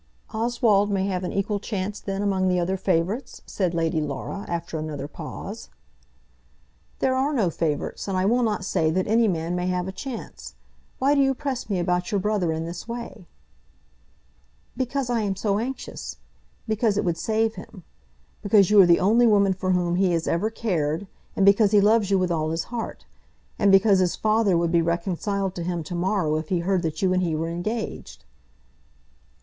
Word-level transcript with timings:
"Oswald 0.33 0.89
may 0.89 1.05
have 1.05 1.23
an 1.23 1.31
equal 1.31 1.59
chance 1.59 1.99
then 1.99 2.23
among 2.23 2.47
the 2.47 2.59
other 2.59 2.75
favourites?" 2.75 3.43
said 3.45 3.75
Lady 3.75 4.01
Laura, 4.01 4.45
after 4.47 4.79
another 4.79 5.07
pause. 5.07 5.69
"There 6.97 7.13
are 7.15 7.31
no 7.35 7.51
favourites, 7.51 8.07
and 8.07 8.17
I 8.17 8.25
will 8.25 8.41
not 8.41 8.65
say 8.65 8.89
that 8.89 9.05
any 9.05 9.27
man 9.27 9.55
may 9.55 9.67
have 9.67 9.87
a 9.87 9.91
chance. 9.91 10.55
Why 10.97 11.13
do 11.13 11.21
you 11.21 11.35
press 11.35 11.69
me 11.69 11.77
about 11.77 12.09
your 12.11 12.19
brother 12.19 12.51
in 12.51 12.65
this 12.65 12.87
way?" 12.87 13.27
"Because 14.75 15.07
I 15.11 15.19
am 15.21 15.35
so 15.35 15.59
anxious. 15.59 16.17
Because 16.67 16.97
it 16.97 17.05
would 17.05 17.15
save 17.19 17.53
him. 17.53 17.83
Because 18.41 18.71
you 18.71 18.81
are 18.81 18.87
the 18.87 18.99
only 18.99 19.27
woman 19.27 19.53
for 19.53 19.69
whom 19.73 19.97
he 19.97 20.13
has 20.13 20.27
ever 20.27 20.49
cared, 20.49 21.05
and 21.35 21.45
because 21.45 21.69
he 21.73 21.79
loves 21.79 22.09
you 22.09 22.17
with 22.17 22.31
all 22.31 22.49
his 22.49 22.63
heart; 22.63 23.05
and 23.59 23.71
because 23.71 23.99
his 23.99 24.15
father 24.15 24.57
would 24.57 24.71
be 24.71 24.81
reconciled 24.81 25.53
to 25.53 25.63
him 25.63 25.83
to 25.83 25.93
morrow 25.93 26.37
if 26.37 26.49
he 26.49 26.61
heard 26.61 26.81
that 26.81 27.03
you 27.03 27.13
and 27.13 27.21
he 27.21 27.35
were 27.35 27.49
engaged." 27.49 28.25